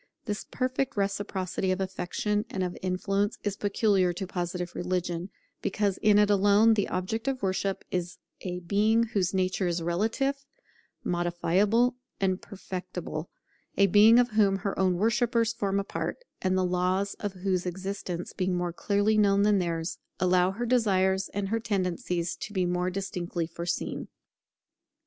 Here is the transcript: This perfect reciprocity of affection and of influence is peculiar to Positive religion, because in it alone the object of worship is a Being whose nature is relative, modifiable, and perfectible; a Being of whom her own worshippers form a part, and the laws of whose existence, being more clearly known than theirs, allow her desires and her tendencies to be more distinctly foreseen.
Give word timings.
This 0.25 0.45
perfect 0.49 0.97
reciprocity 0.97 1.69
of 1.71 1.79
affection 1.79 2.43
and 2.49 2.63
of 2.63 2.75
influence 2.81 3.37
is 3.43 3.55
peculiar 3.55 4.13
to 4.13 4.25
Positive 4.25 4.73
religion, 4.73 5.29
because 5.61 5.99
in 5.99 6.17
it 6.17 6.27
alone 6.31 6.73
the 6.73 6.87
object 6.87 7.27
of 7.27 7.43
worship 7.43 7.85
is 7.91 8.17
a 8.41 8.61
Being 8.61 9.03
whose 9.03 9.31
nature 9.31 9.67
is 9.67 9.83
relative, 9.83 10.43
modifiable, 11.03 11.97
and 12.19 12.41
perfectible; 12.41 13.29
a 13.77 13.85
Being 13.85 14.17
of 14.17 14.29
whom 14.31 14.55
her 14.55 14.73
own 14.79 14.95
worshippers 14.95 15.53
form 15.53 15.79
a 15.79 15.83
part, 15.83 16.17
and 16.41 16.57
the 16.57 16.65
laws 16.65 17.13
of 17.19 17.33
whose 17.33 17.67
existence, 17.67 18.33
being 18.33 18.55
more 18.55 18.73
clearly 18.73 19.19
known 19.19 19.43
than 19.43 19.59
theirs, 19.59 19.99
allow 20.19 20.49
her 20.49 20.65
desires 20.65 21.29
and 21.29 21.49
her 21.49 21.59
tendencies 21.59 22.35
to 22.37 22.53
be 22.53 22.65
more 22.65 22.89
distinctly 22.89 23.45
foreseen. 23.45 24.07